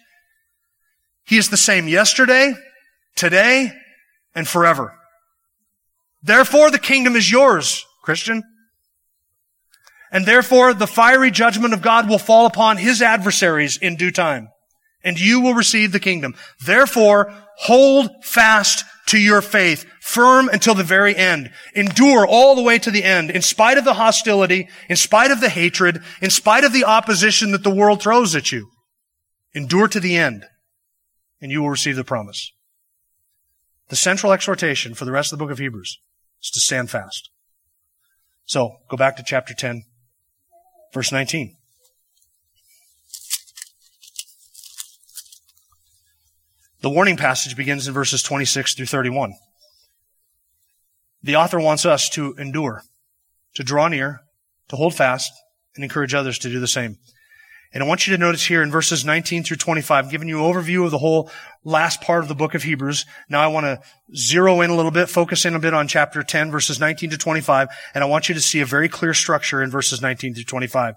[1.25, 2.53] He is the same yesterday,
[3.17, 3.73] today,
[4.35, 4.99] and forever.
[6.23, 8.43] Therefore the kingdom is yours, Christian.
[10.13, 14.49] And therefore the fiery judgment of God will fall upon his adversaries in due time.
[15.03, 16.37] And you will receive the kingdom.
[16.65, 21.51] Therefore, hold fast to your faith, firm until the very end.
[21.75, 25.41] Endure all the way to the end, in spite of the hostility, in spite of
[25.41, 28.71] the hatred, in spite of the opposition that the world throws at you.
[29.55, 30.45] Endure to the end,
[31.41, 32.53] and you will receive the promise.
[33.89, 35.99] The central exhortation for the rest of the book of Hebrews
[36.43, 37.29] is to stand fast.
[38.45, 39.83] So, go back to chapter 10,
[40.93, 41.57] Verse 19.
[46.83, 49.35] The warning passage begins in verses 26 through 31.
[51.23, 52.83] The author wants us to endure,
[53.55, 54.23] to draw near,
[54.69, 55.33] to hold fast,
[55.77, 56.99] and encourage others to do the same.
[57.75, 60.45] And I want you to notice here in verses 19 through 25, I'm giving you
[60.45, 61.31] an overview of the whole
[61.65, 63.07] last part of the book of Hebrews.
[63.31, 63.81] Now I want to
[64.15, 67.19] zero in a little bit, focus in a bit on chapter 10, verses 19 to
[67.19, 70.45] 25, and I want you to see a very clear structure in verses 19 to
[70.45, 70.97] 25.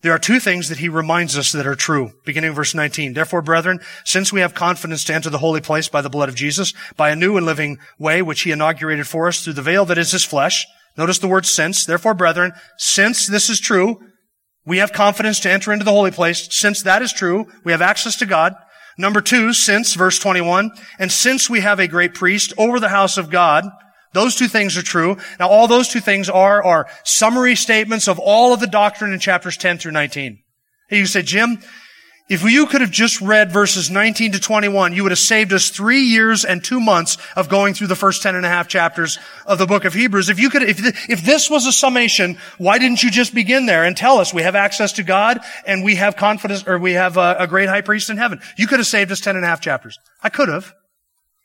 [0.00, 2.12] There are two things that he reminds us that are true.
[2.24, 3.14] Beginning verse 19.
[3.14, 6.36] Therefore, brethren, since we have confidence to enter the holy place by the blood of
[6.36, 9.84] Jesus, by a new and living way which he inaugurated for us through the veil
[9.86, 10.66] that is his flesh.
[10.96, 11.84] Notice the word since.
[11.84, 14.00] Therefore, brethren, since this is true,
[14.68, 16.46] we have confidence to enter into the holy place.
[16.54, 18.54] Since that is true, we have access to God.
[18.98, 23.16] Number two, since, verse 21, and since we have a great priest over the house
[23.16, 23.64] of God,
[24.12, 25.16] those two things are true.
[25.38, 29.20] Now, all those two things are, are summary statements of all of the doctrine in
[29.20, 30.38] chapters 10 through 19.
[30.90, 31.60] You say, Jim,
[32.28, 35.70] if you could have just read verses 19 to 21, you would have saved us
[35.70, 39.18] three years and two months of going through the first 10 and a half chapters
[39.46, 40.28] of the book of Hebrews.
[40.28, 43.84] If you could, if, if this was a summation, why didn't you just begin there
[43.84, 47.16] and tell us we have access to God and we have confidence, or we have
[47.16, 48.40] a, a great high priest in heaven?
[48.58, 49.98] You could have saved us 10 and a half chapters.
[50.22, 50.74] I could have.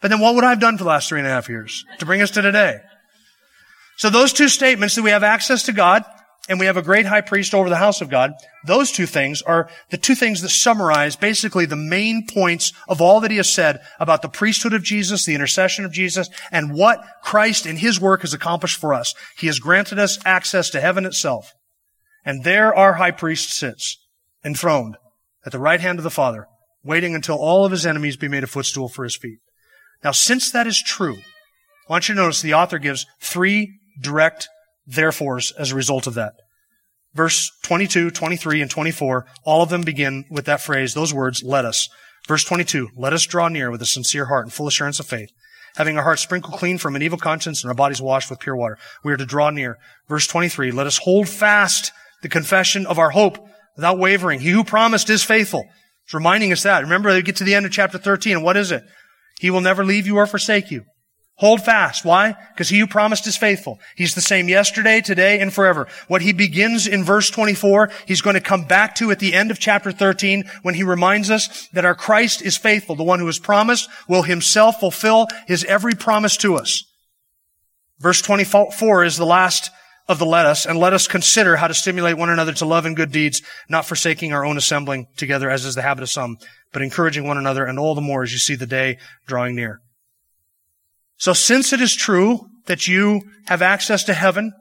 [0.01, 1.85] But then what would I have done for the last three and a half years
[1.99, 2.81] to bring us to today?
[3.95, 6.03] So those two statements that we have access to God
[6.49, 8.33] and we have a great high priest over the house of God.
[8.65, 13.21] Those two things are the two things that summarize basically the main points of all
[13.21, 17.01] that he has said about the priesthood of Jesus, the intercession of Jesus, and what
[17.23, 19.13] Christ in his work has accomplished for us.
[19.37, 21.53] He has granted us access to heaven itself.
[22.25, 23.97] And there our high priest sits,
[24.43, 24.97] enthroned
[25.45, 26.47] at the right hand of the Father,
[26.83, 29.39] waiting until all of his enemies be made a footstool for his feet.
[30.03, 31.15] Now, since that is true,
[31.87, 34.49] I want you to notice the author gives three direct
[34.87, 36.33] therefores as a result of that.
[37.13, 41.65] Verse 22, 23, and 24, all of them begin with that phrase, those words, let
[41.65, 41.89] us.
[42.27, 45.31] Verse 22, let us draw near with a sincere heart and full assurance of faith,
[45.75, 48.55] having our hearts sprinkled clean from an evil conscience and our bodies washed with pure
[48.55, 48.77] water.
[49.03, 49.77] We are to draw near.
[50.07, 51.91] Verse 23, let us hold fast
[52.23, 53.37] the confession of our hope
[53.75, 54.39] without wavering.
[54.39, 55.65] He who promised is faithful.
[56.05, 56.83] It's reminding us that.
[56.83, 58.83] Remember, they get to the end of chapter 13, and what is it?
[59.39, 60.85] He will never leave you or forsake you.
[61.43, 62.05] Hold fast.
[62.05, 62.37] Why?
[62.53, 63.77] Because he who promised is faithful.
[63.97, 65.89] He's the same yesterday, today, and forever.
[66.07, 69.51] What he begins in verse 24, he's going to come back to at the end
[69.51, 72.95] of chapter 13 when he reminds us that our Christ is faithful.
[72.95, 76.85] The one who has promised will himself fulfill his every promise to us.
[77.99, 79.69] Verse 24 is the last
[80.07, 82.85] of the let us, and let us consider how to stimulate one another to love
[82.85, 86.37] and good deeds, not forsaking our own assembling together as is the habit of some,
[86.71, 89.81] but encouraging one another, and all the more as you see the day drawing near.
[91.17, 94.53] So since it is true that you have access to heaven,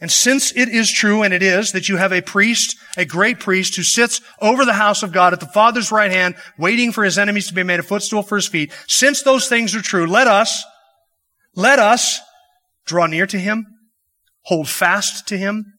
[0.00, 3.40] and since it is true, and it is, that you have a priest, a great
[3.40, 7.02] priest who sits over the house of God at the Father's right hand, waiting for
[7.02, 10.06] his enemies to be made a footstool for his feet, since those things are true,
[10.06, 10.64] let us,
[11.56, 12.20] let us
[12.86, 13.66] draw near to him,
[14.42, 15.74] hold fast to him,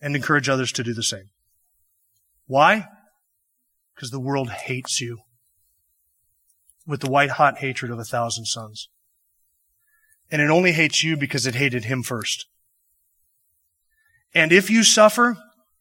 [0.00, 1.30] and encourage others to do the same.
[2.46, 2.86] Why?
[3.94, 5.18] Because the world hates you
[6.86, 8.88] with the white hot hatred of a thousand suns.
[10.30, 12.46] And it only hates you because it hated him first.
[14.34, 15.36] And if you suffer,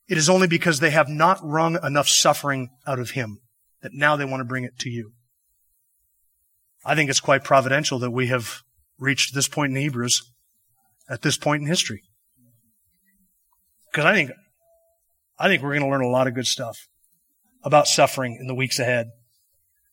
[0.07, 3.39] it is only because they have not wrung enough suffering out of him
[3.81, 5.13] that now they want to bring it to you.
[6.85, 8.61] I think it's quite providential that we have
[8.99, 10.31] reached this point in Hebrews
[11.09, 12.01] at this point in history.
[13.91, 14.31] Because I think,
[15.39, 16.87] I think we're going to learn a lot of good stuff
[17.63, 19.07] about suffering in the weeks ahead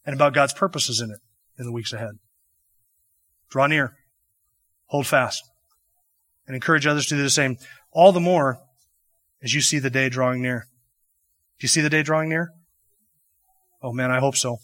[0.04, 1.20] and about God's purposes in it
[1.58, 2.18] in the weeks ahead.
[3.50, 3.94] Draw near,
[4.90, 5.42] hold fast,
[6.46, 7.56] and encourage others to do the same.
[7.92, 8.60] All the more
[9.42, 10.66] as you see the day drawing near.
[11.58, 12.50] Do you see the day drawing near?
[13.82, 14.58] Oh man, I hope so.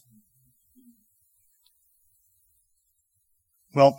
[3.75, 3.99] Well,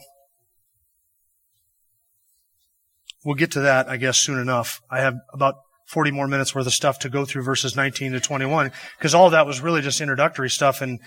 [3.24, 4.82] we'll get to that, I guess, soon enough.
[4.90, 5.56] I have about
[5.88, 9.30] 40 more minutes worth of stuff to go through verses 19 to 21 because all
[9.30, 11.00] that was really just introductory stuff and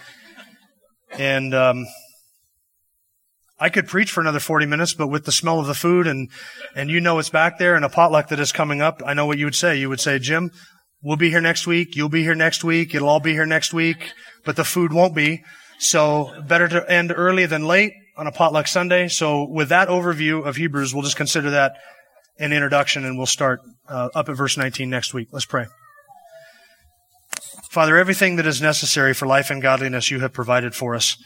[1.19, 1.87] and um,
[3.61, 6.31] I could preach for another 40 minutes, but with the smell of the food and,
[6.75, 9.27] and you know it's back there and a potluck that is coming up, I know
[9.27, 9.77] what you would say.
[9.77, 10.51] You would say, Jim,
[11.03, 11.95] we'll be here next week.
[11.95, 12.95] You'll be here next week.
[12.95, 14.13] It'll all be here next week,
[14.45, 15.43] but the food won't be.
[15.79, 19.09] So better to end early than late on a potluck Sunday.
[19.09, 21.77] So with that overview of Hebrews, we'll just consider that
[22.39, 25.29] an introduction and we'll start uh, up at verse 19 next week.
[25.33, 25.67] Let's pray.
[27.71, 31.17] Father, everything that is necessary for life and godliness you have provided for us.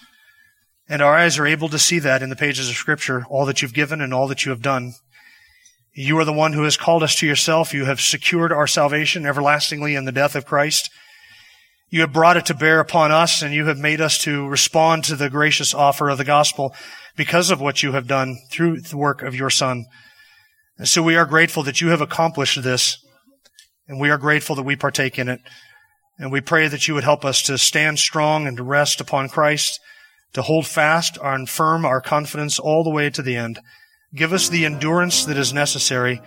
[0.88, 3.62] And our eyes are able to see that in the pages of Scripture, all that
[3.62, 4.94] you've given and all that you have done.
[5.94, 7.72] You are the one who has called us to yourself.
[7.72, 10.90] You have secured our salvation everlastingly in the death of Christ.
[11.88, 15.04] You have brought it to bear upon us and you have made us to respond
[15.04, 16.74] to the gracious offer of the gospel
[17.16, 19.86] because of what you have done through the work of your Son.
[20.76, 22.98] And so we are grateful that you have accomplished this
[23.86, 25.40] and we are grateful that we partake in it.
[26.18, 29.28] And we pray that you would help us to stand strong and to rest upon
[29.28, 29.80] Christ
[30.34, 33.58] to hold fast and firm our confidence all the way to the end.
[34.14, 36.20] Give us the endurance that is necessary.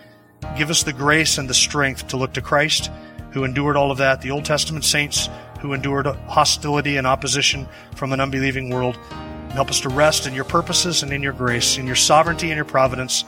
[0.57, 2.91] Give us the grace and the strength to look to Christ,
[3.31, 5.29] who endured all of that, the Old Testament saints
[5.59, 8.97] who endured hostility and opposition from an unbelieving world.
[9.11, 12.49] And Help us to rest in your purposes and in your grace, in your sovereignty
[12.49, 13.25] and your providence.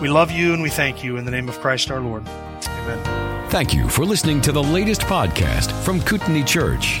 [0.00, 2.26] We love you and we thank you in the name of Christ our Lord.
[2.26, 3.50] Amen.
[3.50, 7.00] Thank you for listening to the latest podcast from Kootenai Church.